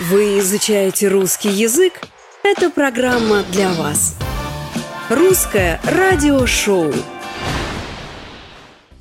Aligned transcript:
Вы 0.00 0.38
изучаете 0.38 1.08
русский 1.08 1.48
язык? 1.48 1.94
Эта 2.44 2.70
программа 2.70 3.42
для 3.50 3.72
вас. 3.72 4.16
Русское 5.08 5.80
радиошоу. 5.82 6.94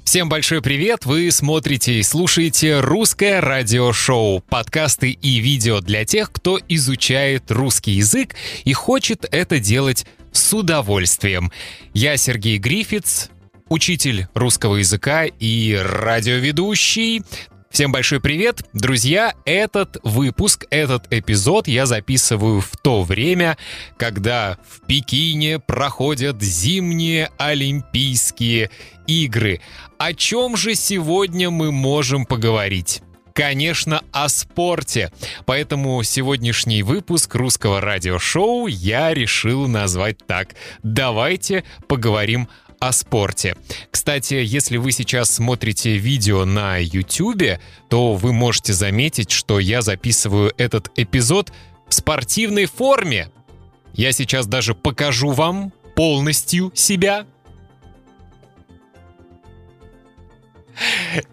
Всем 0.03 0.27
большой 0.27 0.63
привет! 0.63 1.05
Вы 1.05 1.29
смотрите 1.29 1.99
и 1.99 2.01
слушаете 2.01 2.79
«Русское 2.79 3.41
радиошоу»— 3.41 4.39
подкасты 4.49 5.11
и 5.11 5.37
видео 5.37 5.81
для 5.81 6.03
тех, 6.03 6.31
кто 6.31 6.59
изучает 6.67 7.51
русский 7.51 7.91
язык 7.91 8.35
и 8.63 8.73
хочет 8.73 9.27
это 9.29 9.59
делать 9.59 10.07
с 10.31 10.51
удовольствием. 10.51 11.51
Я 11.93 12.17
Сергей 12.17 12.57
Грифиц, 12.57 13.29
учитель 13.69 14.25
русского 14.33 14.77
языка 14.77 15.25
и 15.25 15.79
радиоведущий. 15.79 17.21
Всем 17.69 17.91
большой 17.91 18.21
привет, 18.21 18.63
друзья! 18.73 19.33
Этот 19.45 19.97
выпуск, 20.03 20.65
этот 20.69 21.05
эпизод 21.11 21.67
я 21.67 21.85
записываю 21.85 22.61
в 22.61 22.77
то 22.77 23.03
время, 23.03 23.57
когда 23.97 24.57
в 24.67 24.85
Пекине 24.87 25.59
проходят 25.59 26.41
зимние 26.41 27.29
Олимпийские 27.37 28.71
игры. 29.05 29.61
О 29.99 30.13
чем 30.13 30.55
же 30.55 30.75
сегодня 30.75 31.49
мы 31.49 31.71
можем 31.71 32.25
поговорить? 32.25 33.01
конечно, 33.33 34.01
о 34.11 34.29
спорте. 34.29 35.11
Поэтому 35.45 36.01
сегодняшний 36.01 36.81
выпуск 36.81 37.35
русского 37.35 37.79
радиошоу 37.79 38.65
я 38.65 39.13
решил 39.13 39.67
назвать 39.67 40.17
так. 40.25 40.55
Давайте 40.81 41.63
поговорим 41.87 42.47
о 42.47 42.66
спорте. 42.91 43.55
Кстати, 43.91 44.35
если 44.35 44.77
вы 44.77 44.91
сейчас 44.91 45.31
смотрите 45.31 45.97
видео 45.97 46.45
на 46.45 46.77
YouTube, 46.77 47.59
то 47.89 48.13
вы 48.13 48.33
можете 48.33 48.73
заметить, 48.73 49.31
что 49.31 49.59
я 49.59 49.81
записываю 49.81 50.53
этот 50.57 50.91
эпизод 50.95 51.51
в 51.87 51.93
спортивной 51.93 52.65
форме. 52.65 53.29
Я 53.93 54.11
сейчас 54.11 54.47
даже 54.47 54.75
покажу 54.75 55.31
вам 55.31 55.73
полностью 55.95 56.71
себя. 56.75 57.25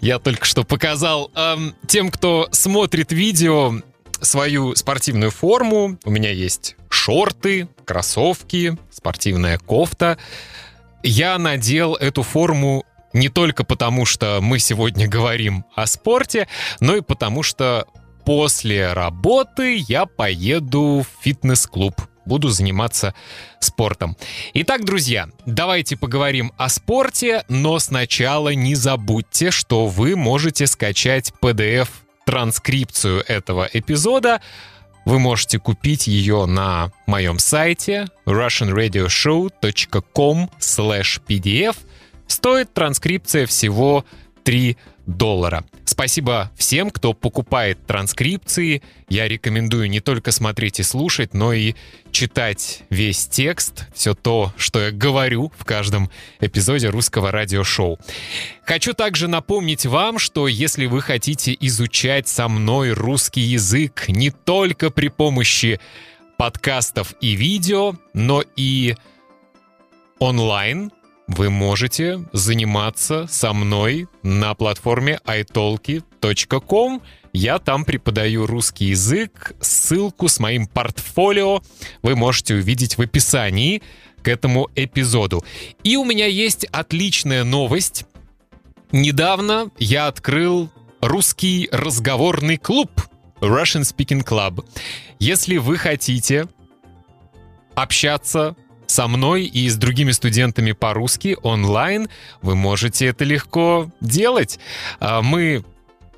Я 0.01 0.19
только 0.19 0.47
что 0.47 0.65
показал 0.65 1.31
эм, 1.35 1.75
тем, 1.87 2.11
кто 2.11 2.49
смотрит 2.53 3.13
видео, 3.13 3.83
свою 4.21 4.75
спортивную 4.75 5.31
форму. 5.31 5.99
У 6.05 6.11
меня 6.11 6.31
есть 6.31 6.77
шорты, 6.89 7.69
кроссовки, 7.85 8.79
спортивная 8.91 9.59
кофта. 9.59 10.19
Я 11.07 11.37
надел 11.37 11.97
эту 11.97 12.23
форму 12.23 12.87
не 13.13 13.29
только 13.29 13.63
потому, 13.63 14.07
что 14.07 14.39
мы 14.41 14.59
сегодня 14.59 15.07
говорим 15.07 15.67
о 15.77 15.87
спорте, 15.87 16.49
но 16.81 16.97
и 16.97 17.03
потому, 17.03 17.43
что 17.43 17.87
после 18.25 18.91
работы 18.95 19.85
я 19.87 20.07
поеду 20.07 21.05
в 21.05 21.23
фитнес-клуб. 21.23 21.95
Буду 22.25 22.49
заниматься 22.49 23.15
спортом. 23.61 24.17
Итак, 24.55 24.87
друзья, 24.87 25.29
давайте 25.45 25.99
поговорим 25.99 26.53
о 26.57 26.71
спорте, 26.71 27.45
но 27.51 27.79
сначала 27.81 28.55
не 28.55 28.75
забудьте, 28.75 29.51
что 29.51 29.87
вы 29.89 30.17
можете 30.17 30.67
скачать 30.67 31.35
PDF-транскрипцию 31.43 33.23
этого 33.29 33.69
эпизода 33.71 34.41
вы 35.05 35.19
можете 35.19 35.59
купить 35.59 36.07
ее 36.07 36.47
на 36.47 36.91
моем 37.07 37.39
сайте 37.39 38.07
russianradioshow.com 38.27 40.51
pdf. 41.29 41.77
Стоит 42.27 42.73
транскрипция 42.73 43.45
всего 43.47 44.07
3 44.45 44.79
доллара. 45.07 45.65
Спасибо 45.85 46.51
всем, 46.57 46.91
кто 46.91 47.13
покупает 47.13 47.85
транскрипции. 47.87 48.83
Я 49.09 49.29
рекомендую 49.29 49.89
не 49.91 50.01
только 50.01 50.33
смотреть 50.33 50.81
и 50.81 50.83
слушать, 50.83 51.35
но 51.35 51.53
и 51.53 51.75
читать 52.11 52.83
весь 52.91 53.27
текст, 53.27 53.87
все 53.95 54.15
то, 54.15 54.53
что 54.57 54.81
я 54.81 54.91
говорю 54.91 55.53
в 55.57 55.65
каждом 55.65 56.11
эпизоде 56.41 56.89
русского 56.89 57.31
радиошоу. 57.31 57.99
Хочу 58.65 58.95
также 58.95 59.29
напомнить 59.29 59.85
вам, 59.87 60.19
что 60.19 60.49
если 60.49 60.87
вы 60.87 61.01
хотите 61.03 61.57
изучать 61.61 62.29
со 62.29 62.49
мной 62.49 62.93
русский 62.93 63.43
язык 63.43 64.09
не 64.09 64.31
только 64.31 64.91
при 64.91 65.09
помощи 65.09 65.81
подкастов 66.39 67.15
и 67.21 67.35
видео, 67.37 67.95
но 68.15 68.43
и 68.57 68.97
онлайн, 70.19 70.91
вы 71.27 71.51
можете 71.51 72.25
заниматься 72.33 73.27
со 73.29 73.53
мной 73.53 74.09
на 74.23 74.55
платформе 74.55 75.21
italki.com. 75.25 77.03
Я 77.33 77.59
там 77.59 77.85
преподаю 77.85 78.47
русский 78.47 78.87
язык. 78.87 79.53
Ссылку 79.61 80.29
с 80.29 80.39
моим 80.39 80.67
портфолио 80.67 81.63
вы 82.03 82.15
можете 82.15 82.55
увидеть 82.55 82.99
в 82.99 83.03
описании 83.03 83.83
к 84.23 84.29
этому 84.29 84.69
эпизоду. 84.75 85.45
И 85.83 85.97
у 85.97 86.05
меня 86.05 86.27
есть 86.27 86.65
отличная 86.67 87.45
новость. 87.45 88.05
Недавно 88.93 89.71
я 89.79 90.07
открыл 90.07 90.71
русский 91.01 91.69
разговорный 91.73 92.59
клуб 92.59 92.91
Russian 93.41 93.83
Speaking 93.83 94.25
Club. 94.25 94.65
Если 95.19 95.57
вы 95.57 95.77
хотите 95.77 96.47
общаться 97.75 98.57
со 98.87 99.09
мной 99.09 99.45
и 99.45 99.69
с 99.69 99.77
другими 99.77 100.13
студентами 100.13 100.73
по-русски 100.73 101.37
онлайн 101.43 102.09
вы 102.43 102.55
можете 102.55 103.07
это 103.07 103.25
легко 103.25 103.91
делать. 104.01 104.59
А, 105.01 105.23
мы 105.23 105.65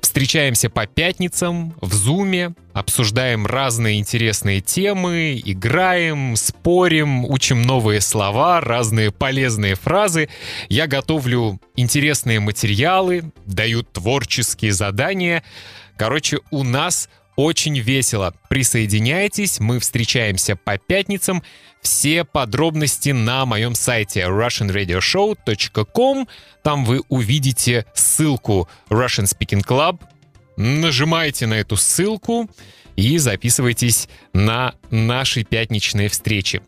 встречаемся 0.01 0.69
по 0.69 0.87
пятницам 0.87 1.75
в 1.81 1.93
Зуме, 1.93 2.53
обсуждаем 2.73 3.45
разные 3.45 3.99
интересные 3.99 4.61
темы, 4.61 5.41
играем, 5.43 6.35
спорим, 6.35 7.25
учим 7.25 7.61
новые 7.61 8.01
слова, 8.01 8.61
разные 8.61 9.11
полезные 9.11 9.75
фразы. 9.75 10.29
Я 10.69 10.87
готовлю 10.87 11.59
интересные 11.75 12.39
материалы, 12.39 13.31
даю 13.45 13.83
творческие 13.83 14.71
задания. 14.71 15.43
Короче, 15.97 16.39
у 16.51 16.63
нас 16.63 17.09
очень 17.35 17.77
весело. 17.77 18.33
Присоединяйтесь, 18.49 19.59
мы 19.59 19.79
встречаемся 19.79 20.55
по 20.55 20.77
пятницам. 20.77 21.43
Все 21.87 22.25
подробности 22.25 23.11
на 23.11 23.45
моем 23.45 23.73
сайте 23.73 24.23
russianradioshow.com. 24.23 26.27
Там 26.61 26.83
вы 26.83 27.01
увидите 27.07 27.85
ссылку 27.93 28.67
Russian 28.89 29.23
Speaking 29.23 29.65
Club. 29.65 30.01
Нажимайте 30.57 31.47
на 31.47 31.53
эту 31.53 31.77
ссылку 31.77 32.49
и 32.97 33.17
записывайтесь 33.19 34.09
на 34.33 34.73
наши 34.91 35.45
пятничные 35.45 36.09
встречи. 36.09 36.61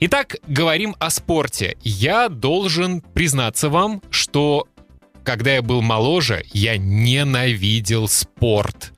Итак, 0.00 0.38
говорим 0.48 0.96
о 0.98 1.10
спорте. 1.10 1.76
Я 1.84 2.28
должен 2.28 3.00
признаться 3.00 3.68
вам, 3.68 4.02
что 4.10 4.66
когда 5.22 5.54
я 5.54 5.62
был 5.62 5.82
моложе, 5.82 6.42
я 6.52 6.78
ненавидел 6.78 8.08
спорт. 8.08 8.92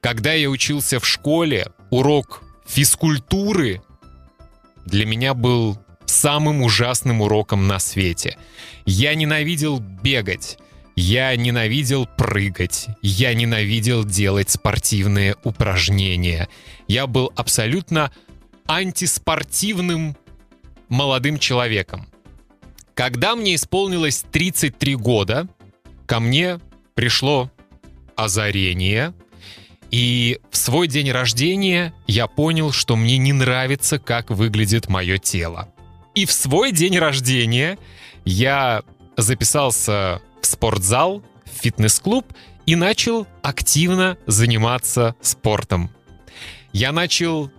Когда 0.00 0.34
я 0.34 0.48
учился 0.48 1.00
в 1.00 1.06
школе, 1.08 1.66
урок 1.90 2.44
физкультуры 2.68 3.82
для 4.88 5.06
меня 5.06 5.34
был 5.34 5.78
самым 6.06 6.62
ужасным 6.62 7.20
уроком 7.20 7.66
на 7.66 7.78
свете. 7.78 8.36
Я 8.86 9.14
ненавидел 9.14 9.78
бегать. 9.78 10.58
Я 10.96 11.36
ненавидел 11.36 12.06
прыгать, 12.06 12.88
я 13.02 13.32
ненавидел 13.32 14.04
делать 14.04 14.50
спортивные 14.50 15.36
упражнения. 15.44 16.48
Я 16.88 17.06
был 17.06 17.30
абсолютно 17.36 18.10
антиспортивным 18.66 20.16
молодым 20.88 21.38
человеком. 21.38 22.08
Когда 22.94 23.36
мне 23.36 23.54
исполнилось 23.54 24.24
33 24.32 24.96
года, 24.96 25.46
ко 26.06 26.18
мне 26.18 26.58
пришло 26.96 27.48
озарение— 28.16 29.14
и 29.90 30.38
в 30.50 30.56
свой 30.56 30.86
день 30.86 31.10
рождения 31.10 31.94
я 32.06 32.26
понял, 32.26 32.72
что 32.72 32.96
мне 32.96 33.16
не 33.18 33.32
нравится, 33.32 33.98
как 33.98 34.30
выглядит 34.30 34.88
мое 34.88 35.18
тело. 35.18 35.72
И 36.14 36.26
в 36.26 36.32
свой 36.32 36.72
день 36.72 36.98
рождения 36.98 37.78
я 38.24 38.82
записался 39.16 40.20
в 40.40 40.46
спортзал, 40.46 41.22
в 41.44 41.62
фитнес-клуб 41.62 42.26
и 42.66 42.76
начал 42.76 43.26
активно 43.42 44.18
заниматься 44.26 45.14
спортом. 45.22 45.90
Я 46.72 46.92
начал 46.92 47.50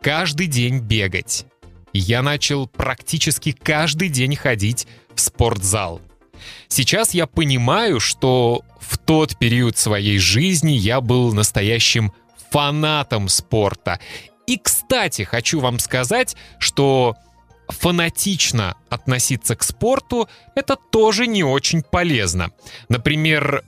каждый 0.00 0.46
день 0.46 0.78
бегать. 0.78 1.46
Я 1.92 2.22
начал 2.22 2.66
практически 2.66 3.52
каждый 3.52 4.08
день 4.08 4.36
ходить 4.36 4.86
в 5.14 5.20
спортзал. 5.20 6.00
Сейчас 6.68 7.14
я 7.14 7.26
понимаю, 7.26 8.00
что 8.00 8.62
в 8.80 8.98
тот 8.98 9.38
период 9.38 9.76
своей 9.76 10.18
жизни 10.18 10.72
я 10.72 11.00
был 11.00 11.32
настоящим 11.32 12.12
фанатом 12.50 13.28
спорта. 13.28 13.98
И, 14.46 14.58
кстати, 14.58 15.22
хочу 15.22 15.60
вам 15.60 15.78
сказать, 15.78 16.36
что 16.58 17.16
фанатично 17.68 18.76
относиться 18.90 19.56
к 19.56 19.62
спорту— 19.62 20.28
это 20.54 20.76
тоже 20.76 21.26
не 21.26 21.42
очень 21.42 21.82
полезно. 21.82 22.50
Например, 22.88 23.64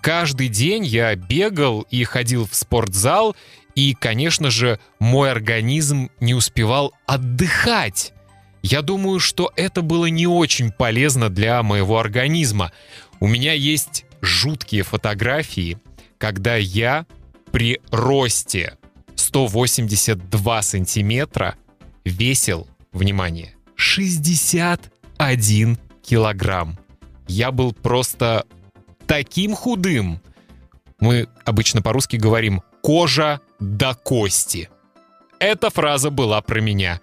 каждый 0.00 0.48
день 0.48 0.84
я 0.84 1.14
бегал 1.16 1.82
и 1.90 2.04
ходил 2.04 2.46
в 2.46 2.54
спортзал, 2.54 3.34
И, 3.74 3.94
конечно 3.94 4.50
же, 4.50 4.78
мой 4.98 5.30
организм 5.30 6.10
не 6.20 6.34
успевал 6.34 6.92
отдыхать. 7.06 8.12
Я 8.62 8.82
думаю, 8.82 9.20
что 9.20 9.52
это 9.56 9.82
было 9.82 10.06
не 10.06 10.26
очень 10.26 10.70
полезно 10.70 11.28
для 11.28 11.62
моего 11.62 11.98
организма. 11.98 12.72
У 13.20 13.26
меня 13.26 13.52
есть 13.52 14.06
жуткие 14.20 14.84
фотографии, 14.84 15.78
когда 16.18 16.56
я 16.56 17.06
при 17.50 17.80
росте 17.90 18.78
182 19.16 20.62
сантиметра 20.62 21.56
весил, 22.04 22.68
внимание, 22.92 23.54
61 23.74 25.78
килограмм. 26.02 26.78
Я 27.26 27.50
был 27.50 27.72
просто 27.72 28.46
таким 29.06 29.54
худым. 29.54 30.20
Мы 31.00 31.28
обычно 31.44 31.82
по-русски 31.82 32.16
говорим 32.16 32.62
«кожа 32.80 33.40
до 33.58 33.94
кости». 33.94 34.70
Эта 35.38 35.70
фраза 35.70 36.10
была 36.10 36.40
про 36.42 36.60
меня. 36.60 37.00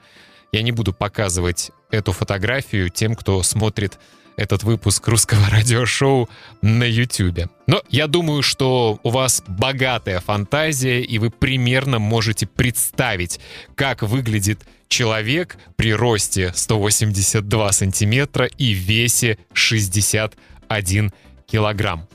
Я 0.52 0.62
не 0.62 0.72
буду 0.72 0.94
показывать 0.94 1.72
эту 1.92 2.12
фотографию 2.12 2.90
тем, 2.90 3.16
кто 3.16 3.44
смотрит 3.44 4.00
этот 4.40 4.64
выпуск 4.64 5.08
русского 5.08 5.50
радиошоу 5.52 6.30
на 6.62 6.84
YouTube. 6.84 7.50
Но 7.68 7.84
я 7.90 8.08
думаю, 8.08 8.42
что 8.42 9.00
у 9.04 9.10
вас 9.10 9.44
богатая 9.48 10.20
фантазия, 10.22 11.02
и 11.02 11.20
вы 11.20 11.30
примерно 11.30 12.00
можете 12.00 12.48
представить, 12.48 13.40
как 13.76 14.02
выглядит 14.02 14.62
человек 14.88 15.58
при 15.76 15.94
росте 15.94 16.52
182 16.56 17.72
сантиметра 17.74 18.46
и 18.46 18.72
весе 18.72 19.38
61 19.54 21.12
килограмм. 21.46 22.08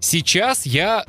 Сейчас 0.00 0.66
я 0.66 1.04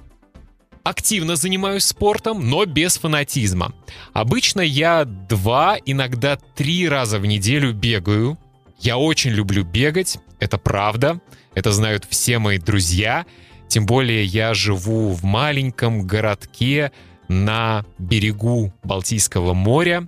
активно 0.89 1.36
занимаюсь 1.36 1.86
спортом, 1.86 2.50
но 2.50 2.66
без 2.66 2.98
фанатизма. 2.98 3.74
Обычно 4.13 4.62
я 4.62 5.06
два, 5.06 5.78
иногда 5.86 6.38
три 6.56 6.88
раза 6.88 7.19
в 7.19 7.25
неделю 7.25 7.74
бегаю. 7.74 8.38
Я 8.80 8.98
очень 8.98 9.31
люблю 9.31 9.63
бегать, 9.63 10.19
это 10.39 10.57
правда, 10.57 11.19
это 11.56 11.72
знают 11.72 12.06
все 12.10 12.39
мои 12.39 12.57
друзья. 12.57 13.25
Тем 13.68 13.86
более 13.86 14.24
я 14.24 14.54
живу 14.54 15.12
в 15.13 15.24
маленьком 15.24 16.06
городке 16.06 16.92
на 17.28 17.86
берегу 17.98 18.74
Балтийского 18.84 19.54
моря. 19.54 20.07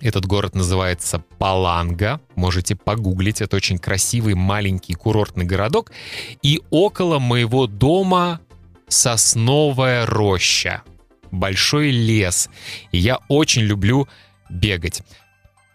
Этот 0.00 0.24
город 0.24 0.54
называется 0.54 1.22
Паланга. 1.38 2.20
Можете 2.34 2.74
погуглить. 2.74 3.42
Это 3.42 3.56
очень 3.56 3.78
красивый 3.78 4.34
маленький 4.34 4.94
курортный 4.94 5.44
городок. 5.44 5.92
И 6.40 6.62
около 6.70 7.18
моего 7.18 7.66
дома 7.66 8.40
сосновая 8.90 10.04
роща. 10.04 10.82
Большой 11.30 11.90
лес. 11.90 12.50
И 12.92 12.98
я 12.98 13.20
очень 13.28 13.62
люблю 13.62 14.08
бегать. 14.50 15.02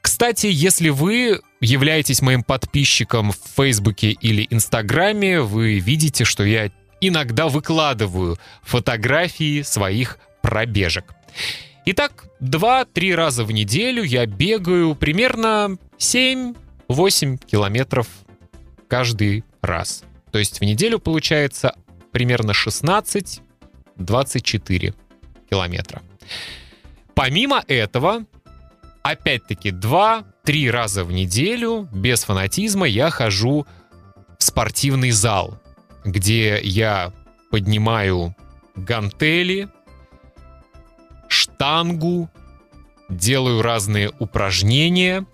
Кстати, 0.01 0.47
если 0.51 0.89
вы 0.89 1.41
являетесь 1.62 2.21
моим 2.21 2.44
подписчиком 2.44 3.31
в 3.31 3.39
Фейсбуке 3.56 4.12
или 4.12 4.45
Инстаграме, 4.51 5.41
вы 5.41 5.79
видите, 5.79 6.25
что 6.25 6.44
я 6.44 6.69
иногда 7.01 7.47
выкладываю 7.47 8.38
фотографии 8.62 9.63
своих 9.63 10.19
пробежек. 10.41 11.15
Итак, 11.85 12.25
2-3 12.41 13.15
раза 13.15 13.44
в 13.44 13.51
неделю 13.51 14.03
я 14.03 14.25
бегаю 14.25 14.95
примерно 14.95 15.77
7-8 15.97 16.53
километров 17.45 18.07
каждый 18.88 19.44
раз. 19.62 20.03
То 20.31 20.39
есть 20.39 20.59
в 20.59 20.63
неделю 20.63 21.00
получается 21.00 21.75
примерно 22.15 22.51
16-24 22.51 24.95
километра. 25.50 26.01
Помимо 27.13 27.62
этого, 27.67 28.23
опять-таки 29.03 29.71
2-3 29.71 30.71
раза 30.71 31.03
в 31.03 31.12
неделю 31.12 31.89
без 31.91 32.23
фанатизма 32.23 32.88
я 32.88 33.09
хожу 33.09 33.67
в 34.39 34.44
спортивный 34.44 35.12
зал, 35.12 35.62
где 36.06 36.62
я 36.63 37.12
поднимаю 37.51 38.33
гантели, 38.77 39.67
штангу, 41.27 42.29
делаю 43.09 43.62
разные 43.62 44.09
упражнения, 44.19 45.25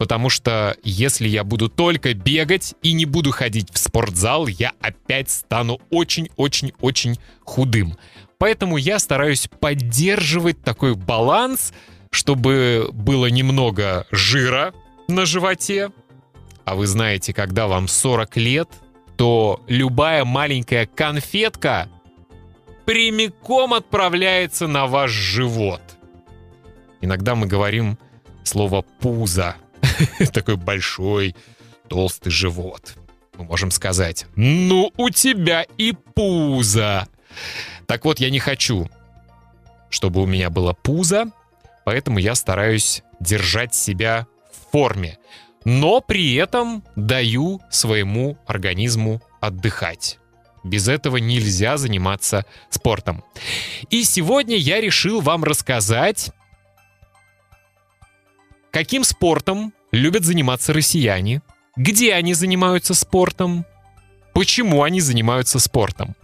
потому 0.00 0.30
что 0.30 0.78
если 0.82 1.28
я 1.28 1.44
буду 1.44 1.68
только 1.68 2.14
бегать 2.14 2.74
и 2.80 2.94
не 2.94 3.04
буду 3.04 3.32
ходить 3.32 3.68
в 3.70 3.76
спортзал, 3.76 4.46
я 4.46 4.72
опять 4.80 5.28
стану 5.28 5.78
очень-очень-очень 5.90 7.18
худым. 7.44 7.98
Поэтому 8.38 8.78
я 8.78 8.98
стараюсь 8.98 9.46
поддерживать 9.60 10.62
такой 10.62 10.94
баланс, 10.94 11.74
чтобы 12.10 12.88
было 12.94 13.26
немного 13.26 14.06
жира 14.10 14.72
на 15.06 15.26
животе. 15.26 15.90
А 16.64 16.76
вы 16.76 16.86
знаете, 16.86 17.34
когда 17.34 17.66
вам 17.66 17.86
40 17.86 18.36
лет, 18.38 18.70
то 19.18 19.62
любая 19.68 20.24
маленькая 20.24 20.86
конфетка 20.86 21.88
прямиком 22.86 23.74
отправляется 23.74 24.66
на 24.66 24.86
ваш 24.86 25.10
живот. 25.10 25.82
Иногда 27.02 27.34
мы 27.34 27.46
говорим 27.46 27.98
слово 28.44 28.80
«пузо». 28.80 29.56
Такой 30.32 30.56
большой, 30.56 31.36
толстый 31.88 32.30
живот. 32.30 32.94
Мы 33.36 33.44
можем 33.44 33.70
сказать 33.70 34.26
«Ну, 34.36 34.92
у 34.96 35.10
тебя 35.10 35.64
и 35.78 35.92
пузо». 35.92 37.08
Так 37.86 38.04
вот, 38.04 38.20
я 38.20 38.30
не 38.30 38.38
хочу, 38.38 38.88
чтобы 39.88 40.22
у 40.22 40.26
меня 40.26 40.50
было 40.50 40.72
пузо, 40.72 41.26
поэтому 41.84 42.18
я 42.18 42.34
стараюсь 42.34 43.02
держать 43.18 43.74
себя 43.74 44.26
в 44.52 44.72
форме. 44.72 45.18
Но 45.64 46.00
при 46.00 46.34
этом 46.34 46.84
даю 46.96 47.60
своему 47.70 48.38
организму 48.46 49.20
отдыхать. 49.40 50.18
Без 50.62 50.88
этого 50.88 51.16
нельзя 51.16 51.76
заниматься 51.76 52.44
спортом. 52.68 53.24
И 53.88 54.04
сегодня 54.04 54.56
я 54.56 54.80
решил 54.80 55.20
вам 55.20 55.44
рассказать, 55.44 56.30
каким 58.70 59.04
спортом 59.04 59.72
любят 59.92 60.24
заниматься 60.24 60.72
россияне, 60.72 61.42
где 61.76 62.14
они 62.14 62.34
занимаются 62.34 62.94
спортом, 62.94 63.64
почему 64.32 64.82
они 64.82 65.00
занимаются 65.00 65.58
спортом. 65.58 66.14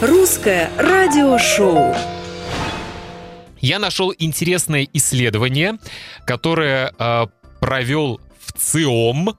Русское 0.00 0.70
радиошоу 0.76 1.94
я 3.66 3.78
нашел 3.78 4.14
интересное 4.16 4.86
исследование, 4.92 5.78
которое 6.24 6.92
э, 6.98 7.26
провел 7.60 8.20
в 8.38 8.52
ЦИОМ. 8.52 9.36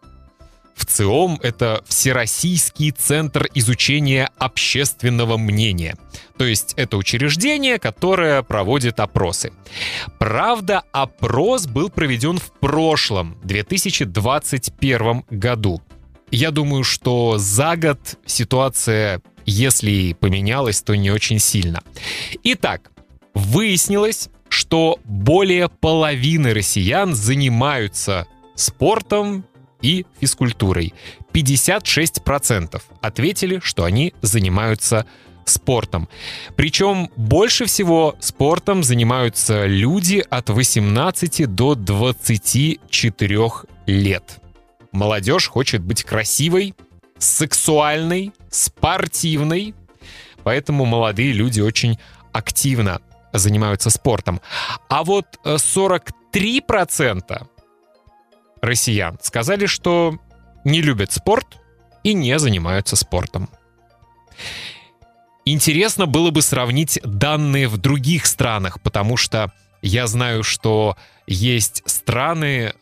В 0.77 0.85
ЦИОМ— 0.85 1.39
это 1.43 1.83
Всероссийский 1.87 2.91
центр 2.91 3.47
изучения 3.53 4.29
общественного 4.37 5.37
мнения. 5.37 5.97
То 6.37 6.45
есть 6.45 6.73
это 6.77 6.95
учреждение, 6.95 7.79
которое 7.79 8.43
проводит 8.43 9.01
опросы. 9.01 9.51
Правда, 10.19 10.83
опрос 10.93 11.67
был 11.67 11.89
проведен 11.89 12.37
в 12.37 12.51
прошлом, 12.51 13.37
2021 13.43 15.25
году. 15.29 15.81
Я 16.31 16.51
думаю, 16.51 16.83
что 16.85 17.37
за 17.37 17.75
год 17.75 17.99
ситуация, 18.25 19.21
если 19.45 19.91
и 19.91 20.13
поменялась, 20.13 20.81
то 20.81 20.95
не 20.95 21.11
очень 21.11 21.39
сильно. 21.39 21.81
Итак, 22.43 22.91
Выяснилось, 23.37 24.29
что 24.49 24.99
более 25.03 25.69
половины 25.69 26.55
россиян 26.55 27.13
занимаются 27.13 28.25
спортом 28.55 29.45
и 29.81 30.05
физкультурой. 30.19 30.93
56% 31.33 32.81
ответили, 33.01 33.59
что 33.63 33.83
они 33.83 34.13
занимаются 34.21 35.05
спортом. 35.45 36.09
Причем 36.55 37.09
больше 37.15 37.65
всего 37.65 38.15
спортом 38.19 38.83
занимаются 38.83 39.65
люди 39.65 40.23
от 40.29 40.49
18 40.49 41.53
до 41.53 41.75
24 41.75 43.39
лет. 43.85 44.39
Молодежь 44.91 45.47
хочет 45.47 45.81
быть 45.81 46.03
красивой, 46.03 46.73
сексуальной, 47.17 48.31
спортивной, 48.49 49.73
поэтому 50.43 50.85
молодые 50.85 51.31
люди 51.33 51.61
очень 51.61 51.97
активно 52.31 53.01
занимаются 53.33 53.89
спортом. 53.89 54.41
А 54.89 55.03
вот 55.03 55.25
43% 55.43 57.23
э, 57.29 57.37
россиян 58.61 59.17
сказали, 59.21 59.65
что 59.65 60.17
не 60.63 60.81
любят 60.81 61.11
спорт 61.11 61.57
и 62.03 62.13
не 62.13 62.37
занимаются 62.39 62.95
спортом. 62.95 63.49
Интересно 65.45 66.07
было 66.07 66.29
бы 66.31 66.41
сравнить 66.41 66.99
данные 67.03 67.67
в 67.67 67.77
других 67.77 68.25
странах, 68.25 68.81
потому 68.81 69.15
что 69.15 69.53
я 69.81 70.07
знаю, 70.07 70.43
что 70.43 70.97
есть 71.25 71.83
страны, 71.85 72.73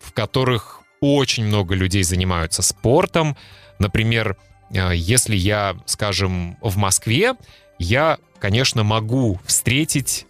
в 0.00 0.12
которых 0.12 0.82
очень 1.00 1.44
много 1.44 1.74
людей 1.74 2.02
занимаются 2.02 2.62
спортом. 2.62 3.36
Например, 3.78 4.36
э, 4.70 4.92
если 4.94 5.34
я, 5.34 5.76
скажем, 5.86 6.56
в 6.60 6.76
Москве, 6.76 7.34
я, 7.78 8.18
конечно, 8.38 8.84
могу 8.84 9.40
встретить 9.44 10.26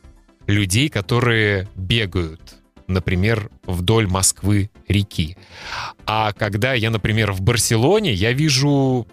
людей, 0.46 0.88
которые 0.88 1.68
бегают, 1.74 2.56
например, 2.88 3.50
вдоль 3.64 4.06
Москвы 4.06 4.70
реки. 4.88 5.36
А 6.06 6.32
когда 6.32 6.74
я, 6.74 6.90
например, 6.90 7.32
в 7.32 7.40
Барселоне, 7.40 8.12
я 8.12 8.32
вижу, 8.32 9.06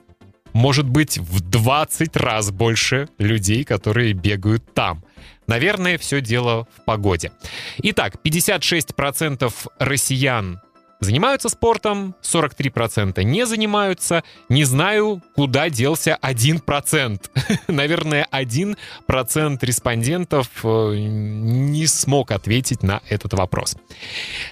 может 0.54 0.88
быть, 0.88 1.18
в 1.18 1.42
20 1.42 2.16
раз 2.16 2.52
больше 2.52 3.10
людей, 3.18 3.64
которые 3.64 4.14
бегают 4.14 4.74
там. 4.74 5.04
Наверное, 5.48 5.98
все 5.98 6.22
дело 6.22 6.68
в 6.76 6.86
погоде. 6.86 7.32
Итак, 7.80 8.16
56% 8.24 9.52
россиян 9.80 10.62
занимаются 11.04 11.50
спортом, 11.50 12.16
43% 12.22 13.24
не 13.24 13.46
занимаются. 13.46 14.24
Не 14.50 14.64
знаю, 14.64 15.22
куда 15.36 15.70
делся 15.70 16.18
1%. 16.22 17.20
Наверное, 17.68 18.28
1% 18.32 19.58
респондентов 19.62 20.48
э, 20.64 20.96
не 20.98 21.88
смог 21.88 22.32
ответить 22.32 22.84
на 22.84 23.02
этот 23.10 23.34
вопрос. 23.34 23.76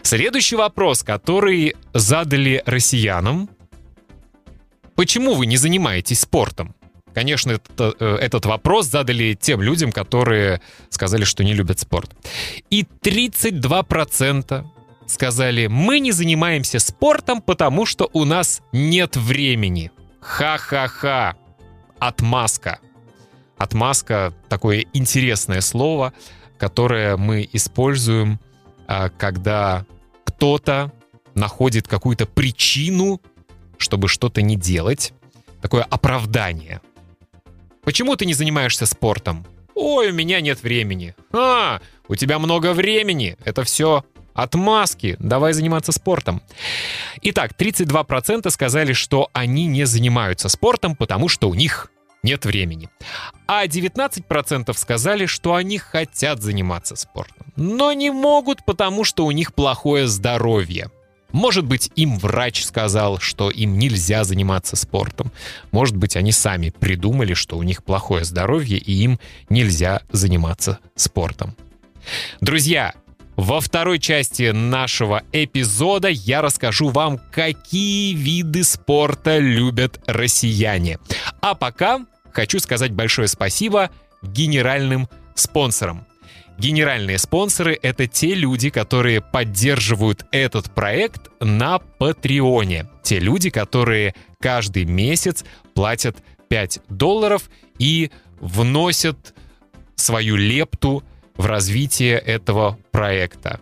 Следующий 0.02 0.56
вопрос, 0.56 1.04
который 1.04 1.76
задали 1.94 2.62
россиянам. 2.66 3.50
Почему 4.96 5.36
вы 5.36 5.46
не 5.46 5.58
занимаетесь 5.58 6.22
спортом? 6.22 6.76
Конечно, 7.14 7.52
это, 7.52 7.94
э, 8.00 8.16
этот 8.22 8.46
вопрос 8.46 8.88
задали 8.88 9.38
тем 9.40 9.62
людям, 9.62 9.92
которые 9.92 10.62
сказали, 10.90 11.24
что 11.24 11.44
не 11.44 11.54
любят 11.54 11.80
спорт. 11.80 12.12
И 12.70 12.86
32% 13.02 14.66
сказали, 15.12 15.68
мы 15.68 16.00
не 16.00 16.12
занимаемся 16.12 16.80
спортом, 16.80 17.42
потому 17.42 17.86
что 17.86 18.10
у 18.14 18.26
нас 18.26 18.62
нет 18.72 19.16
времени. 19.16 19.92
Ха-ха-ха. 20.20 21.36
Отмазка. 22.00 22.80
Отмазка— 23.58 24.34
такое 24.50 24.86
интересное 24.94 25.62
слово, 25.62 26.14
которое 26.58 27.18
мы 27.18 27.48
используем, 27.54 28.40
а, 28.88 29.10
когда 29.10 29.86
кто-то 30.24 30.92
находит 31.36 31.88
какую-то 31.88 32.26
причину, 32.26 33.22
чтобы 33.78 34.08
что-то 34.08 34.42
не 34.42 34.56
делать. 34.56 35.14
Такое 35.62 35.84
оправдание. 35.84 36.82
Почему 37.84 38.16
ты 38.16 38.26
не 38.26 38.34
занимаешься 38.34 38.86
спортом? 38.86 39.46
Ой, 39.76 40.12
у 40.12 40.14
меня 40.14 40.42
нет 40.42 40.64
времени. 40.64 41.16
А, 41.32 41.82
у 42.08 42.16
тебя 42.16 42.40
много 42.40 42.74
времени. 42.74 43.38
Это 43.44 43.64
все 43.64 44.04
Отмазки, 44.34 45.16
давай 45.20 45.54
заниматься 45.54 45.92
спортом. 45.92 46.42
Итак, 47.22 47.52
32% 47.58 48.50
сказали, 48.50 48.94
что 48.94 49.30
они 49.34 49.66
не 49.66 49.86
занимаются 49.86 50.50
спортом, 50.50 50.96
потому 50.96 51.28
что 51.28 51.50
у 51.50 51.54
них 51.54 51.92
нет 52.24 52.46
времени. 52.46 52.90
А 53.48 53.66
19% 53.66 54.74
сказали, 54.78 55.26
что 55.26 55.56
они 55.56 55.78
хотят 55.78 56.42
заниматься 56.42 56.96
спортом, 56.96 57.48
но 57.56 57.94
не 57.94 58.12
могут, 58.12 58.64
потому 58.66 59.04
что 59.04 59.26
у 59.26 59.32
них 59.32 59.54
плохое 59.54 60.08
здоровье. 60.08 60.90
Может 61.32 61.66
быть, 61.66 61.92
им 61.96 62.18
врач 62.20 62.64
сказал, 62.64 63.20
что 63.20 63.50
им 63.50 63.80
нельзя 63.80 64.24
заниматься 64.24 64.76
спортом. 64.76 65.32
Может 65.72 65.96
быть, 65.96 66.18
они 66.18 66.32
сами 66.32 66.72
придумали, 66.72 67.34
что 67.34 67.58
у 67.58 67.64
них 67.64 67.84
плохое 67.84 68.26
здоровье 68.26 68.78
и 68.78 68.92
им 68.92 69.20
нельзя 69.50 70.02
заниматься 70.12 70.80
спортом. 70.96 71.56
Друзья, 72.42 72.94
во 73.42 73.60
второй 73.60 73.98
части 73.98 74.52
нашего 74.52 75.24
эпизода 75.32 76.10
я 76.10 76.44
расскажу 76.44 76.90
вам, 76.90 77.20
какие 77.32 78.14
виды 78.14 78.64
спорта 78.64 79.40
любят 79.40 80.00
россияне. 80.06 81.00
А 81.42 81.56
пока 81.56 82.06
хочу 82.32 82.60
сказать 82.60 82.92
большое 82.92 83.28
спасибо 83.28 83.90
генеральным 84.22 85.10
спонсорам. 85.34 86.06
Генеральные 86.60 87.18
спонсоры— 87.18 87.80
это 87.82 88.06
те 88.06 88.36
люди, 88.36 88.70
которые 88.70 89.22
поддерживают 89.22 90.24
этот 90.32 90.72
проект 90.72 91.32
на 91.40 91.80
Патреоне. 91.80 92.86
Те 93.02 93.18
люди, 93.18 93.50
которые 93.50 94.14
каждый 94.40 94.86
месяц 94.86 95.44
платят 95.74 96.18
5 96.50 96.82
долларов 96.90 97.50
и 97.80 98.12
вносят 98.40 99.34
свою 99.96 100.36
лепту 100.36 101.04
в 101.36 101.46
развитие 101.46 102.18
этого 102.18 102.78
проекта. 102.92 103.60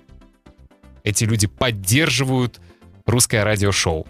Эти 1.04 1.24
люди 1.24 1.48
поддерживают 1.48 2.60
русское 3.06 3.44
радиошоу. 3.44 4.06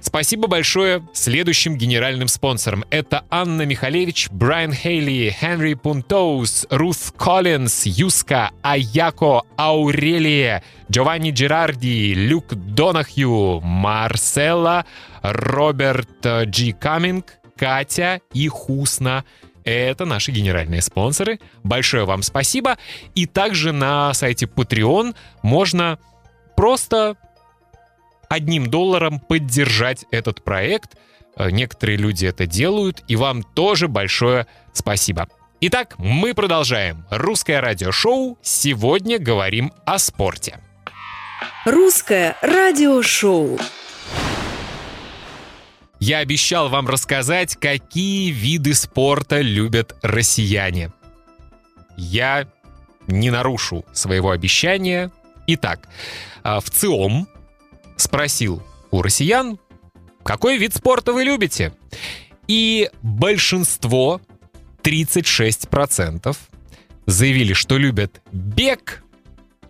Спасибо 0.00 0.48
большое 0.48 1.02
следующим 1.14 1.76
генеральным 1.76 2.28
спонсорам. 2.28 2.84
Это 2.90 3.24
Анна 3.30 3.62
Михалевич, 3.62 4.28
Брайан 4.30 4.74
Хейли, 4.74 5.30
Хенри 5.30 5.72
Пунтоус, 5.72 6.66
Рут 6.68 6.98
Коллинс, 7.16 7.86
Юска, 7.86 8.50
Аяко, 8.60 9.44
Аурелия, 9.56 10.62
Джованни 10.90 11.30
Джерарди, 11.30 12.12
Люк 12.12 12.52
Донахью, 12.52 13.60
Марселла, 13.62 14.84
Роберт 15.22 16.26
Джи 16.26 16.72
Каминг, 16.72 17.38
Катя 17.56 18.20
и 18.34 18.46
Хусна 18.48 19.24
это 19.72 20.04
наши 20.04 20.30
генеральные 20.30 20.82
спонсоры. 20.82 21.40
Большое 21.62 22.04
вам 22.04 22.22
спасибо. 22.22 22.76
И 23.14 23.26
также 23.26 23.72
на 23.72 24.12
сайте 24.14 24.46
Patreon 24.46 25.14
можно 25.42 25.98
просто 26.56 27.16
одним 28.28 28.70
долларом 28.70 29.20
поддержать 29.20 30.04
этот 30.10 30.42
проект. 30.42 30.96
Э, 31.36 31.50
некоторые 31.50 31.96
люди 31.96 32.26
это 32.26 32.46
делают, 32.46 33.02
и 33.08 33.16
вам 33.16 33.42
тоже 33.42 33.88
большое 33.88 34.46
спасибо. 34.72 35.28
Итак, 35.60 35.94
мы 35.98 36.34
продолжаем. 36.34 37.06
Русское 37.10 37.60
радиошоу. 37.60 38.38
Сегодня 38.42 39.18
говорим 39.18 39.72
о 39.86 39.98
спорте. 39.98 40.58
Русское 41.64 42.36
радиошоу. 42.42 43.58
Я 46.06 46.18
обещал 46.18 46.68
вам 46.68 46.86
рассказать, 46.86 47.56
какие 47.56 48.30
виды 48.30 48.74
спорта 48.74 49.40
любят 49.40 49.96
россияне. 50.02 50.92
Я 51.96 52.46
не 53.06 53.30
нарушу 53.30 53.86
своего 53.94 54.30
обещания. 54.30 55.10
Итак, 55.46 55.88
а, 56.42 56.60
в 56.60 56.68
ЦИОМ 56.68 57.26
спросил 57.96 58.62
у 58.90 59.00
россиян, 59.00 59.58
какой 60.22 60.58
вид 60.58 60.74
спорта 60.74 61.14
вы 61.14 61.24
любите? 61.24 61.72
И 62.48 62.90
большинство, 63.00 64.20
36%, 64.82 66.36
заявили, 67.06 67.54
что 67.54 67.78
любят 67.78 68.20
бег, 68.30 69.02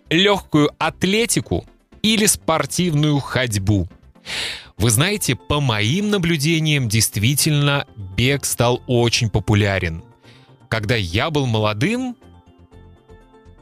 легкую 0.09 0.69
атлетику 0.79 1.65
или 2.01 2.25
спортивную 2.25 3.19
ходьбу. 3.19 3.87
Вы 4.77 4.89
знаете, 4.89 5.35
по 5.35 5.61
моим 5.61 6.09
наблюдениям, 6.09 6.89
действительно, 6.89 7.85
бег 7.95 8.45
стал 8.45 8.81
очень 8.87 9.29
популярен. 9.29 10.03
Когда 10.67 10.95
я 10.95 11.29
был 11.29 11.45
молодым, 11.45 12.17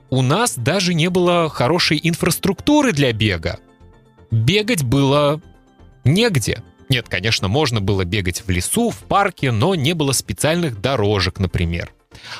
у 0.10 0.22
нас 0.22 0.56
даже 0.56 0.94
не 0.94 1.10
было 1.10 1.50
хорошей 1.50 2.00
инфраструктуры 2.02 2.94
для 2.94 3.14
бега. 3.14 3.60
Бегать 4.32 4.84
было 4.84 5.42
негде. 6.04 6.64
Нет, 6.90 7.08
конечно, 7.10 7.48
можно 7.48 7.82
было 7.82 8.04
бегать 8.04 8.44
в 8.46 8.50
лесу, 8.50 8.90
в 8.90 8.98
парке, 9.00 9.52
но 9.52 9.76
не 9.76 9.94
было 9.94 10.12
специальных 10.12 10.82
дорожек, 10.82 11.40
например. 11.40 11.92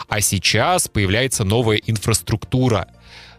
А 0.08 0.22
сейчас 0.22 0.88
появляется 0.88 1.44
новая 1.44 1.78
инфраструктура 1.78 2.88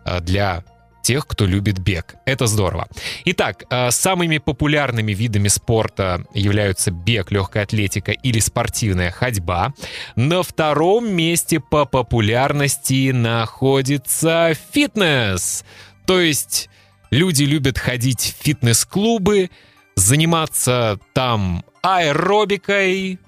э, 0.05 0.21
для 0.21 0.65
тех, 1.05 1.27
кто 1.27 1.47
любит 1.47 1.79
бег. 1.79 2.17
Это 2.25 2.47
здорово. 2.47 2.89
Итак, 3.27 3.65
э, 3.71 3.91
самыми 3.91 4.39
популярными 4.39 5.13
видами 5.13 5.49
спорта 5.49 6.25
являются 6.35 6.91
бег, 6.91 7.31
легкая 7.31 7.65
атлетика 7.65 8.11
или 8.11 8.41
спортивная 8.41 9.11
ходьба. 9.11 9.75
На 10.17 10.43
втором 10.43 11.09
месте 11.09 11.61
по 11.61 11.85
популярности 11.85 13.13
находится 13.13 14.53
фитнес. 14.73 15.65
То 16.07 16.21
есть 16.21 16.71
люди 17.11 17.45
любят 17.45 17.79
ходить 17.79 18.35
в 18.41 18.45
фитнес-клубы, 18.45 19.51
заниматься 19.97 20.99
там 21.13 21.65
аэробикой, 21.83 23.19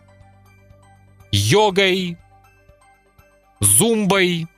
йогой, 1.31 2.17
зумбой, 3.61 4.49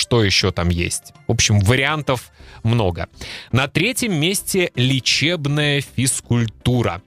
что 0.00 0.24
еще 0.24 0.50
там 0.50 0.70
есть. 0.70 1.12
В 1.28 1.32
общем, 1.32 1.60
вариантов 1.60 2.32
много. 2.62 3.08
На 3.52 3.68
третьем 3.68 4.14
месте 4.14 4.72
лечебная 4.74 5.82
физкультура. 5.82 7.02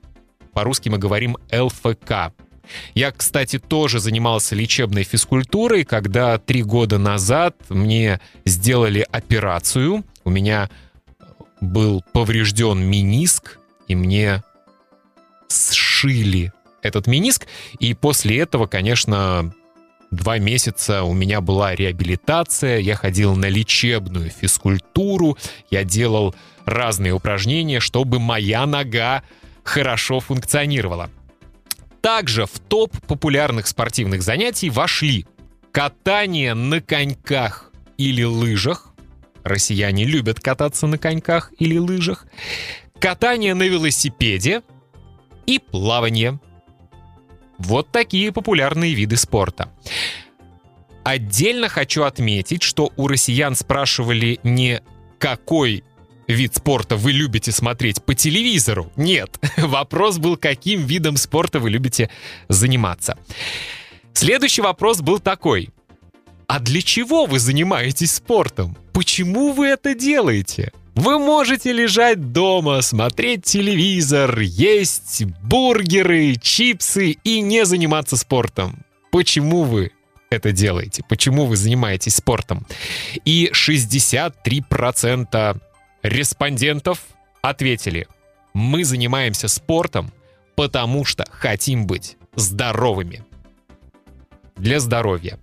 По-русски 0.54 0.90
мы 0.90 1.00
говорим 1.00 1.38
ЛФК. 1.52 2.32
Я, 2.94 3.12
кстати, 3.12 3.58
тоже 3.58 4.00
занимался 4.00 4.56
лечебной 4.56 5.04
физкультурой, 5.04 5.84
когда 5.84 6.38
три 6.38 6.64
года 6.64 6.98
назад 7.00 7.56
мне 7.70 8.22
сделали 8.46 9.06
операцию. 9.12 10.06
У 10.24 10.30
меня 10.30 10.70
был 11.60 12.04
поврежден 12.14 12.80
миниск, 12.80 13.58
и 13.88 13.96
мне 13.96 14.44
сшили 15.50 16.54
этот 16.84 17.08
миниск. 17.08 17.48
И 17.80 17.94
после 17.96 18.40
этого, 18.40 18.68
конечно, 18.68 19.54
два 20.16 20.38
месяца 20.40 21.04
у 21.04 21.14
меня 21.14 21.42
была 21.42 21.76
реабилитация, 21.76 22.80
я 22.80 22.96
ходил 22.96 23.36
на 23.36 23.48
лечебную 23.48 24.30
физкультуру, 24.30 25.38
я 25.70 25.84
делал 25.84 26.36
разные 26.66 27.14
упражнения, 27.14 27.80
чтобы 27.80 28.20
моя 28.20 28.66
нога 28.66 29.24
хорошо 29.64 30.20
функционировала. 30.20 31.10
Также 32.02 32.46
в 32.46 32.60
топ 32.60 32.96
популярных 33.08 33.68
спортивных 33.68 34.22
занятий 34.22 34.70
вошли 34.70 35.26
катание 35.72 36.54
на 36.54 36.82
коньках 36.82 37.72
или 37.98 38.24
лыжах. 38.24 38.94
Россияне 39.44 40.06
любят 40.06 40.40
кататься 40.40 40.88
на 40.88 40.98
коньках 40.98 41.52
или 41.60 41.78
лыжах. 41.78 42.26
Катание 43.00 43.54
на 43.54 43.64
велосипеде 43.64 44.62
и 45.46 45.60
плавание. 45.60 46.40
Вот 47.58 47.92
такие 47.92 48.32
популярные 48.32 48.94
виды 48.94 49.18
спорта. 49.18 49.72
Отдельно 51.04 51.68
хочу 51.68 52.04
отметить, 52.04 52.64
что 52.64 52.92
у 52.96 53.08
россиян 53.08 53.56
спрашивали 53.56 54.40
не 54.44 54.82
какой 55.20 55.84
вид 56.28 56.56
спорта 56.56 56.96
вы 56.96 57.12
любите 57.12 57.52
смотреть 57.52 58.04
по 58.04 58.16
телевизору. 58.16 58.92
Нет, 58.96 59.38
вопрос 59.58 60.18
был, 60.18 60.38
каким 60.38 60.86
видом 60.86 61.18
спорта 61.18 61.60
вы 61.60 61.70
любите 61.70 62.10
заниматься. 62.48 63.18
Следующий 64.14 64.62
вопрос 64.62 65.02
был 65.02 65.20
такой. 65.20 65.70
А 66.48 66.60
для 66.60 66.82
чего 66.82 67.26
вы 67.26 67.40
занимаетесь 67.40 68.16
спортом? 68.16 68.78
Почему 68.94 69.54
вы 69.54 69.68
это 69.68 69.96
делаете? 69.96 70.72
Вы 70.96 71.18
можете 71.18 71.72
лежать 71.72 72.32
дома, 72.32 72.82
смотреть 72.82 73.46
телевизор, 73.46 74.40
есть 74.40 75.24
бургеры, 75.42 76.36
чипсы 76.36 77.18
и 77.24 77.42
не 77.42 77.66
заниматься 77.66 78.16
спортом. 78.16 78.86
Почему 79.12 79.64
вы 79.64 79.92
это 80.30 80.52
делаете? 80.52 81.04
Почему 81.10 81.48
вы 81.48 81.58
занимаетесь 81.58 82.14
спортом? 82.16 82.68
И 83.26 83.50
63% 83.52 85.60
респондентов 86.04 87.00
ответили, 87.42 88.08
мы 88.54 88.84
занимаемся 88.84 89.48
спортом, 89.48 90.14
потому 90.56 91.06
что 91.06 91.26
хотим 91.32 91.88
быть 91.88 92.18
здоровыми. 92.36 93.26
Для 94.58 94.80
здоровья. 94.80 95.40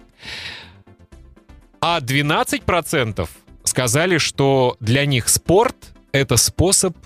А 1.80 2.00
12% 2.00 3.28
сказали, 3.71 4.19
что 4.19 4.77
для 4.81 5.07
них 5.07 5.29
спорт— 5.29 5.77
это 6.12 6.37
способ 6.37 6.97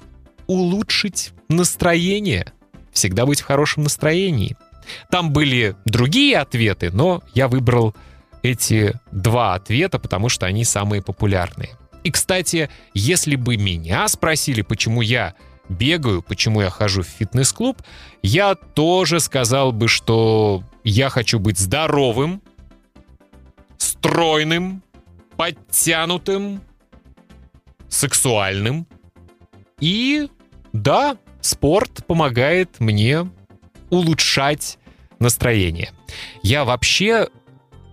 улучшить 0.46 1.32
настроение, 1.48 2.52
всегда 2.92 3.26
быть 3.26 3.40
в 3.40 3.44
хорошем 3.44 3.84
настроении. 3.84 4.56
Там 5.10 5.32
были 5.32 5.76
другие 5.84 6.38
ответы, 6.38 6.90
но 6.90 7.22
я 7.34 7.48
выбрал 7.48 7.94
эти 8.42 8.94
два 9.10 9.54
ответа, 9.54 9.98
потому 9.98 10.28
что 10.28 10.46
они 10.46 10.64
самые 10.64 11.02
популярные. 11.02 11.70
И, 12.02 12.10
кстати, 12.10 12.68
если 12.92 13.36
бы 13.36 13.56
меня 13.56 14.08
спросили, 14.08 14.62
почему 14.62 15.00
я 15.00 15.34
бегаю, 15.68 16.22
почему 16.22 16.60
я 16.60 16.70
хожу 16.70 17.02
в 17.02 17.06
фитнес-клуб, 17.06 17.82
я 18.22 18.54
тоже 18.54 19.20
сказал 19.20 19.72
бы, 19.72 19.88
что 19.88 20.62
я 20.82 21.08
хочу 21.08 21.38
быть 21.38 21.58
здоровым, 21.58 22.42
стройным, 23.78 24.83
подтянутым, 25.36 26.62
сексуальным. 27.88 28.86
И 29.80 30.28
да, 30.72 31.16
спорт 31.40 32.04
помогает 32.06 32.80
мне 32.80 33.30
улучшать 33.90 34.78
настроение. 35.18 35.92
Я 36.42 36.64
вообще 36.64 37.28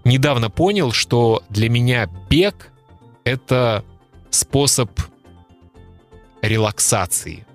недавно 0.03 0.49
понял, 0.49 0.91
что 0.91 1.43
для 1.49 1.69
меня 1.69 2.09
бег— 2.29 2.71
это 3.23 3.83
способ 4.29 4.89
релаксации. 6.41 7.45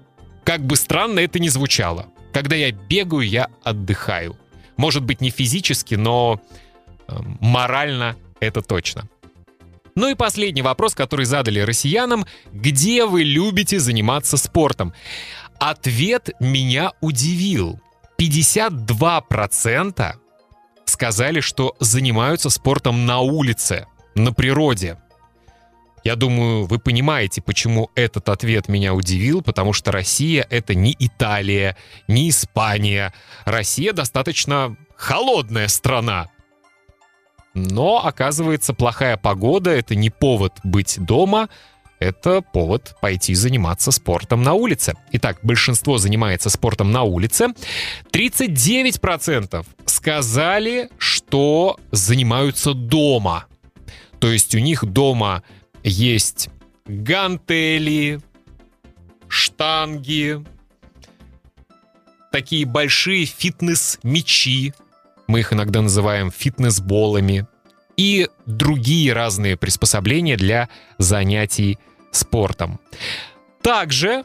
Как 0.44 0.64
бы 0.64 0.76
странно 0.76 1.20
это 1.20 1.38
ни 1.38 1.48
звучало. 1.48 2.06
Когда 2.32 2.54
я 2.54 2.70
бегаю, 2.70 3.22
я 3.22 3.48
отдыхаю. 3.64 4.36
Может 4.76 5.02
быть, 5.02 5.20
не 5.20 5.30
физически, 5.30 5.94
но 5.94 6.40
э, 7.08 7.16
морально 7.40 8.16
это 8.40 8.62
точно. 8.62 9.08
Ну 9.96 10.08
и 10.08 10.14
последний 10.14 10.62
вопрос, 10.62 10.94
который 10.94 11.26
задали 11.26 11.58
россиянам. 11.60 12.26
Где 12.52 13.06
вы 13.06 13.24
любите 13.24 13.80
заниматься 13.80 14.36
спортом? 14.36 14.92
Ответ 15.58 16.30
меня 16.38 16.92
удивил. 17.00 17.80
52% 18.18 20.14
сказали, 20.84 21.40
что 21.40 21.74
занимаются 21.80 22.50
спортом 22.50 23.06
на 23.06 23.20
улице, 23.20 23.86
на 24.14 24.32
природе. 24.32 24.98
Я 26.04 26.14
думаю, 26.14 26.66
вы 26.66 26.78
понимаете, 26.78 27.42
почему 27.42 27.90
этот 27.96 28.28
ответ 28.28 28.68
меня 28.68 28.94
удивил, 28.94 29.42
потому 29.42 29.72
что 29.72 29.90
Россия— 29.92 30.46
это 30.50 30.74
не 30.74 30.94
Италия, 30.98 31.76
не 32.06 32.28
Испания. 32.30 33.12
Россия 33.44 33.92
достаточно 33.92 34.76
холодная 34.94 35.68
страна. 35.68 36.28
Но, 37.56 38.04
оказывается, 38.04 38.74
плохая 38.74 39.16
погода— 39.16 39.70
это 39.72 39.94
не 39.94 40.10
повод 40.10 40.52
быть 40.62 40.98
дома, 40.98 41.48
это 41.98 42.42
повод 42.42 42.94
пойти 43.00 43.34
заниматься 43.34 43.92
спортом 43.92 44.42
на 44.42 44.52
улице. 44.52 44.92
Итак, 45.12 45.38
большинство 45.42 45.96
занимается 45.96 46.50
спортом 46.50 46.92
на 46.92 47.04
улице. 47.04 47.48
39% 48.12 49.64
сказали, 49.86 50.90
что 50.98 51.78
занимаются 51.92 52.74
дома. 52.74 53.46
То 54.18 54.30
есть 54.30 54.54
у 54.54 54.58
них 54.58 54.84
дома 54.84 55.42
есть 55.82 56.50
гантели, 56.84 58.20
штанги, 59.28 60.44
такие 62.30 62.66
большие 62.66 63.24
фитнес-мечи, 63.24 64.74
мы 65.26 65.40
их 65.40 65.52
иногда 65.52 65.82
называем 65.82 66.30
фитнес-болами, 66.30 67.46
и 67.96 68.28
другие 68.44 69.12
разные 69.12 69.56
приспособления 69.56 70.36
для 70.36 70.68
занятий 70.98 71.78
спортом. 72.10 72.78
Также 73.62 74.24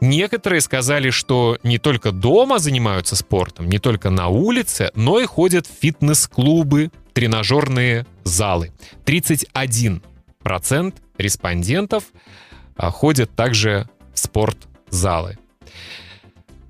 некоторые 0.00 0.60
сказали, 0.60 1.10
что 1.10 1.58
не 1.62 1.78
только 1.78 2.12
дома 2.12 2.58
занимаются 2.58 3.16
спортом, 3.16 3.68
не 3.68 3.78
только 3.78 4.10
на 4.10 4.28
улице, 4.28 4.90
но 4.94 5.20
и 5.20 5.26
ходят 5.26 5.66
в 5.66 5.70
фитнес-клубы, 5.80 6.90
тренажерные 7.12 8.06
залы. 8.24 8.72
31 9.04 10.02
процент 10.42 10.96
респондентов 11.16 12.04
а, 12.76 12.90
ходят 12.90 13.34
также 13.34 13.88
в 14.14 14.18
спортзалы. 14.18 15.38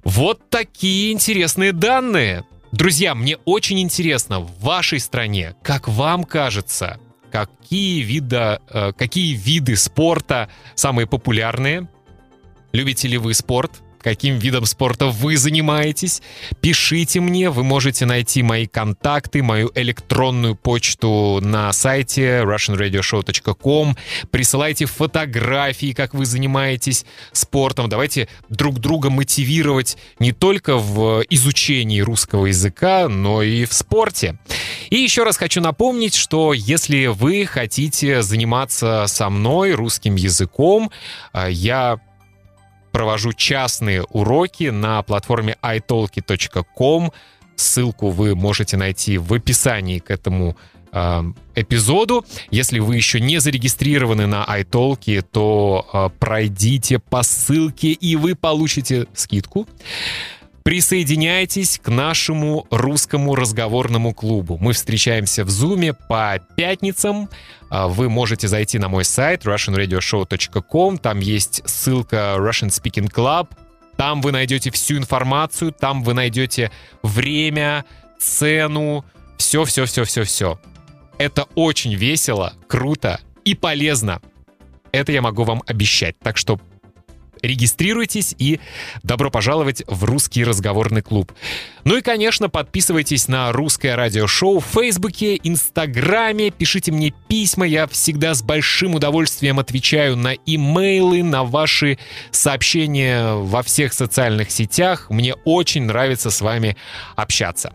Вот 0.05 0.49
такие 0.49 1.13
интересные 1.13 1.73
данные. 1.73 2.45
Друзья, 2.73 3.15
мне 3.15 3.39
очень 3.45 3.81
интересно, 3.81 4.41
в 4.41 4.61
вашей 4.61 5.01
стране, 5.01 5.55
как 5.63 5.89
вам 5.89 6.25
кажется, 6.25 7.01
какие, 7.31 8.03
вида, 8.03 8.61
э, 8.69 8.93
какие 8.93 9.35
виды 9.35 9.75
спорта 9.77 10.51
самые 10.75 11.07
популярные? 11.07 11.89
Любите 12.73 13.09
ли 13.09 13.17
вы 13.17 13.33
спорт? 13.33 13.83
Каким 14.09 14.39
видом 14.39 14.65
спорта 14.65 15.09
вы 15.09 15.37
занимаетесь. 15.37 16.23
Пишите 16.63 17.21
мне, 17.21 17.51
вы 17.51 17.63
можете 17.63 18.07
найти 18.07 18.43
мои 18.43 18.67
контакты, 18.67 19.43
мою 19.43 19.71
электронную 19.75 20.57
почту 20.57 21.41
на 21.43 21.71
сайте 21.75 22.41
russianradioshow.com. 22.41 23.97
Присылайте 24.31 24.87
фотографии, 24.87 25.93
как 25.93 26.15
вы 26.15 26.25
занимаетесь 26.25 27.05
спортом. 27.33 27.91
Давайте 27.91 28.29
друг 28.49 28.79
друга 28.79 29.11
мотивировать 29.11 29.99
не 30.19 30.33
только 30.33 30.79
в 30.79 31.23
изучении 31.29 32.01
русского 32.01 32.47
языка, 32.47 33.09
но 33.09 33.43
и 33.43 33.67
в 33.67 33.75
спорте. 33.75 34.39
И 34.89 34.97
еще 34.97 35.23
раз 35.23 35.37
хочу 35.37 35.61
напомнить, 35.61 36.15
что 36.15 36.55
если 36.55 37.09
вы 37.09 37.45
хотите 37.45 38.23
заниматься 38.23 39.05
со 39.07 39.29
мной 39.29 39.73
русским 39.73 40.15
языком, 40.15 40.91
э, 41.35 41.49
я 41.51 42.01
провожу 42.93 43.33
частные 43.33 44.03
уроки 44.05 44.71
на 44.71 45.03
платформе 45.03 45.57
italki.com. 45.63 47.13
Ссылку 47.57 48.11
вы 48.11 48.35
можете 48.35 48.77
найти 48.77 49.19
в 49.19 49.33
описании 49.35 49.99
к 49.99 50.11
этому 50.11 50.57
э, 50.93 51.23
эпизоду. 51.55 52.25
Если 52.51 52.79
вы 52.79 52.97
еще 52.97 53.21
не 53.21 53.39
зарегистрированы 53.39 54.27
на 54.27 54.45
iTalki, 54.45 55.23
то 55.23 55.87
э, 55.93 56.11
пройдите 56.19 56.99
по 56.99 57.23
ссылке 57.23 57.93
и 57.93 58.17
вы 58.17 58.35
получите 58.35 59.07
скидку. 59.13 59.67
Присоединяйтесь 60.69 61.81
к 61.83 61.89
нашему 61.89 62.67
русскому 62.71 63.35
разговорному 63.35 64.13
клубу. 64.13 64.59
Мы 64.61 64.75
встречаемся 64.75 65.47
в 65.47 65.49
Зуме 65.49 65.95
по 65.95 66.39
пятницам. 66.59 67.31
А, 67.71 67.89
вы 67.89 68.11
можете 68.11 68.49
зайти 68.49 68.79
на 68.79 68.91
мой 68.91 69.07
сайт 69.07 69.47
russianradioshow.com. 69.47 70.99
Там 70.99 71.21
есть 71.21 71.63
ссылка 71.65 72.37
Russian 72.37 72.69
Speaking 72.69 73.11
Club. 73.11 73.49
Там 73.97 74.21
вы 74.21 74.31
найдете 74.31 74.71
всю 74.71 74.99
информацию, 74.99 75.73
там 75.73 76.03
вы 76.03 76.13
найдете 76.13 76.71
время, 77.03 77.87
цену, 78.19 79.07
все-все-все-все-все. 79.39 80.61
Это 81.17 81.45
очень 81.55 81.95
весело, 81.95 82.53
круто 82.67 83.21
и 83.43 83.55
полезно. 83.55 84.21
Это 84.93 85.13
я 85.13 85.23
могу 85.23 85.45
вам 85.45 85.63
обещать. 85.67 86.19
Так 86.19 86.37
что 86.37 86.61
регистрируйтесь 87.43 88.35
и 88.39 88.61
добро 89.03 89.31
пожаловать 89.31 89.83
в 89.87 90.05
русский 90.05 90.45
разговорный 90.45 91.03
клуб. 91.03 91.33
Ну 91.85 91.97
и, 91.97 92.01
конечно, 92.01 92.49
подписывайтесь 92.49 93.29
на 93.29 93.53
русское 93.53 93.95
радиошоу 93.97 94.61
в 94.61 94.65
Фейсбуке, 94.65 95.39
Инстаграме, 95.43 96.51
пишите 96.51 96.93
мне 96.93 97.13
письма, 97.29 97.67
я 97.67 97.87
всегда 97.87 98.35
с 98.35 98.43
большим 98.43 98.95
удовольствием 98.95 99.59
отвечаю 99.59 100.17
на 100.17 100.35
имейлы, 100.35 101.23
на 101.23 101.45
ваши 101.45 101.99
сообщения 102.31 103.35
во 103.35 103.63
всех 103.63 103.93
социальных 103.93 104.51
сетях. 104.51 105.07
Мне 105.11 105.35
очень 105.45 105.85
нравится 105.85 106.31
с 106.31 106.41
вами 106.41 106.77
общаться. 107.17 107.73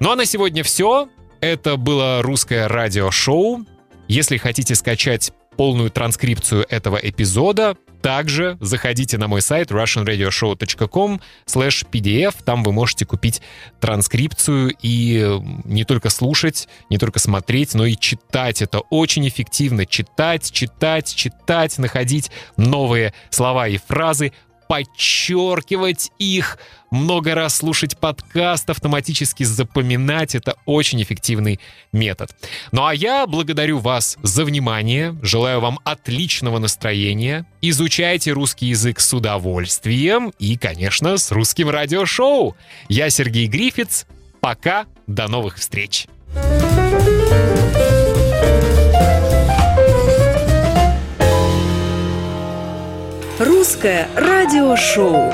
Ну 0.00 0.10
а 0.10 0.16
на 0.16 0.24
сегодня 0.24 0.62
все. 0.62 1.08
Это 1.40 1.76
было 1.76 2.20
русское 2.22 2.68
радиошоу. 2.68 3.64
Если 4.08 4.36
хотите 4.36 4.74
скачать 4.74 5.32
полную 5.56 5.90
транскрипцию 5.90 6.66
этого 6.68 6.96
эпизода, 6.96 7.76
также 8.02 8.56
заходите 8.60 9.18
на 9.18 9.28
мой 9.28 9.42
сайт 9.42 9.70
russianradioshow.com 9.70 11.20
pdf. 11.46 12.34
Там 12.44 12.62
вы 12.62 12.72
можете 12.72 13.06
купить 13.06 13.42
транскрипцию 13.80 14.74
и 14.82 15.40
не 15.64 15.84
только 15.84 16.10
слушать, 16.10 16.68
не 16.88 16.98
только 16.98 17.18
смотреть, 17.18 17.74
но 17.74 17.86
и 17.86 17.96
читать. 17.96 18.62
Это 18.62 18.80
очень 18.90 19.26
эффективно. 19.28 19.86
Читать, 19.86 20.50
читать, 20.50 21.14
читать, 21.14 21.78
находить 21.78 22.30
новые 22.56 23.14
слова 23.30 23.68
и 23.68 23.78
фразы, 23.78 24.32
подчеркивать 24.70 26.12
их, 26.20 26.56
много 26.92 27.34
раз 27.34 27.56
слушать 27.56 27.98
подкаст, 27.98 28.70
автоматически 28.70 29.42
запоминать. 29.42 30.36
Это 30.36 30.54
очень 30.64 31.02
эффективный 31.02 31.58
метод. 31.92 32.30
Ну 32.70 32.86
а 32.86 32.94
я 32.94 33.26
благодарю 33.26 33.78
вас 33.78 34.16
за 34.22 34.44
внимание, 34.44 35.18
желаю 35.22 35.60
вам 35.60 35.80
отличного 35.82 36.60
настроения, 36.60 37.46
изучайте 37.60 38.30
русский 38.30 38.66
язык 38.66 39.00
с 39.00 39.12
удовольствием 39.12 40.32
и, 40.38 40.56
конечно, 40.56 41.16
с 41.16 41.32
русским 41.32 41.68
радиошоу. 41.68 42.56
Я 42.88 43.10
Сергей 43.10 43.48
Грифиц. 43.48 44.06
Пока, 44.40 44.86
до 45.08 45.26
новых 45.26 45.56
встреч. 45.56 46.06
Русское 53.40 54.06
радиошоу. 54.16 55.32